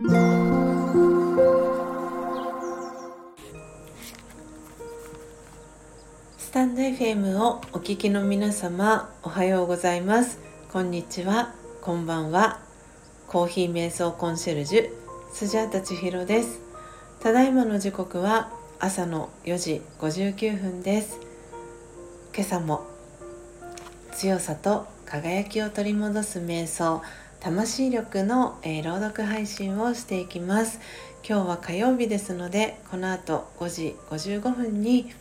[0.00, 0.04] ス
[6.52, 10.38] タンド FM をお聞きの皆様おはようございます。
[10.72, 11.52] こんにちは。
[11.82, 12.60] こんばんは。
[13.26, 14.90] コーヒー瞑想コンシェルジュ
[15.32, 16.60] スジャータ千尋です。
[17.18, 21.18] ただいまの時刻は朝の4時59分です。
[22.32, 22.86] 今朝も
[24.12, 27.02] 強さと輝きを取り戻す瞑想
[27.40, 30.80] 魂力の、えー、朗読配信をしていきます。
[31.28, 35.12] 今日は火曜日ですのでこの後5時55分に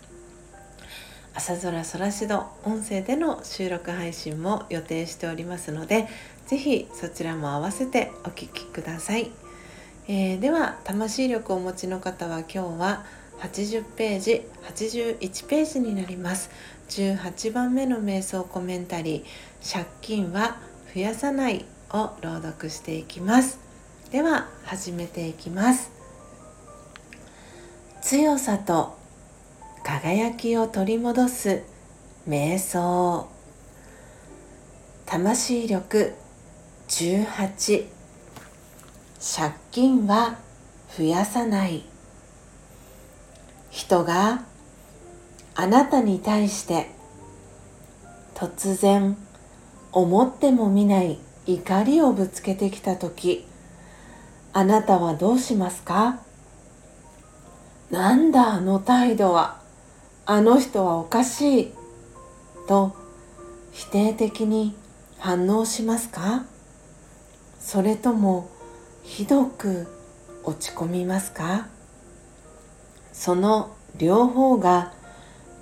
[1.34, 6.08] 朝空空しど音声での収録配信も予定しておりますので
[6.46, 9.32] 是非そちらも合わせてお聴きください、
[10.08, 13.06] えー、では魂力をお持ちの方は今日は
[13.40, 16.50] 80ページ81ページになります。
[16.90, 20.58] 18番目の瞑想コメンタリー借金は
[20.96, 21.66] 増やさない。
[21.94, 23.60] を朗読していきます。
[24.12, 25.92] では始めていきます。
[28.02, 28.98] 強さと
[29.84, 31.64] 輝きを取り戻す
[32.28, 33.28] 瞑想。
[35.06, 36.14] 魂力
[36.90, 37.86] 18
[39.20, 40.38] 借金は
[40.98, 41.84] 増やさない。
[43.70, 44.44] 人が
[45.56, 46.90] あなたに対して
[48.36, 49.18] 突然
[49.92, 51.20] 思ってもみない。
[51.48, 53.48] 怒りをぶつけてきた時
[54.54, 56.20] あなたはどうしますか？
[57.90, 59.62] なんだあの態度は？
[60.26, 61.74] あの人はおかしい。
[62.68, 62.96] と
[63.72, 64.76] 否定的に
[65.20, 66.44] 反応しますか？
[67.60, 68.50] それとも
[69.04, 69.88] ひどく
[70.44, 71.68] 落ち込みますか？
[73.14, 74.92] その両方が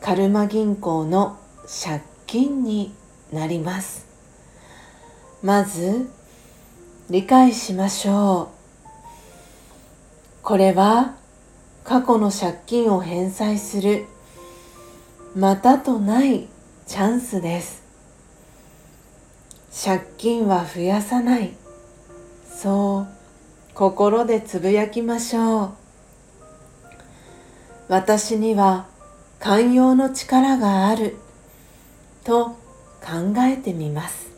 [0.01, 2.95] カルマ銀行の借金に
[3.31, 4.04] なります。
[5.45, 6.09] まず
[7.07, 8.55] 理解しましょう。
[10.41, 11.13] これは
[11.83, 14.07] 過去の借金を返済する。
[15.35, 16.47] またとない
[16.87, 17.83] チャンスです。
[19.85, 21.53] 借金は増やさない。
[22.49, 23.07] そう
[23.75, 25.69] 心でつぶやきましょう。
[27.87, 28.87] 私には
[29.39, 31.17] 寛容の力がある。
[32.23, 32.47] と
[32.99, 34.34] 考えてみます。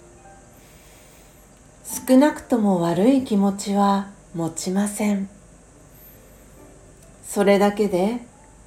[1.90, 5.30] 少なくとも悪い気持ちは持ちません。
[7.24, 8.20] それだけで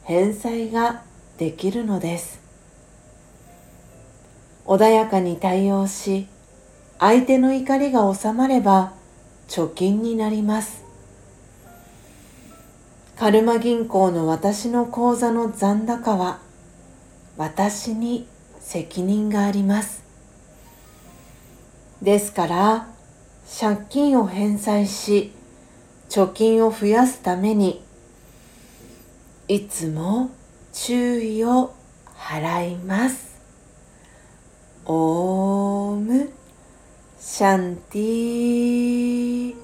[0.05, 1.03] 返済が
[1.37, 2.41] できるのです。
[4.65, 6.29] 穏やかに対応し
[6.99, 8.95] 相手の怒りが収まれば
[9.49, 10.83] 貯金になります。
[13.17, 16.39] カルマ銀行の私の口座の残高は
[17.37, 18.27] 私に
[18.61, 20.03] 責任があります。
[22.01, 22.89] ですから
[23.47, 25.33] 借金を返済し
[26.09, 27.83] 貯金を増やすために
[29.49, 30.31] いつも
[30.73, 31.75] 注意を
[32.17, 33.41] 払います。
[34.87, 36.31] オーム
[37.21, 39.55] シャンティ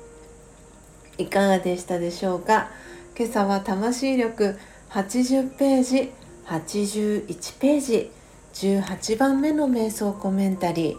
[1.19, 2.69] いかがでしたでしょうか？
[3.17, 4.59] 今朝は魂力
[4.91, 6.13] 80ページ
[6.47, 8.11] 81ページ
[8.53, 10.97] 18番目の瞑想コメンタリー。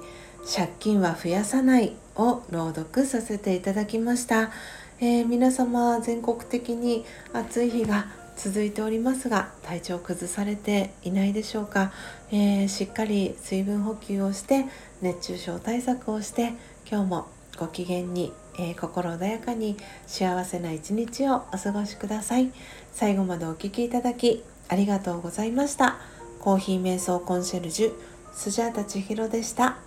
[0.55, 1.95] 借金は増やさない。
[2.17, 4.51] を朗読させていただきました、
[4.99, 11.91] えー、皆様全国的に暑い日が続いておりますが体調崩されていないでしょうか、
[12.31, 14.65] えー、しっかり水分補給をして
[15.01, 16.53] 熱中症対策をして
[16.89, 22.51] 今日もご機嫌にえー、心穏やかに幸せな一日をお過ごしください。
[22.91, 25.97] 最後までお聴きいただきありがとうございました。
[26.39, 27.93] コーヒー瞑想コンシェルジュ
[28.33, 29.77] スジャータ千尋でした。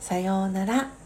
[0.00, 0.97] さようなら。